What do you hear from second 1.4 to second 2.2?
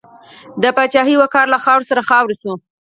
له خاورو سره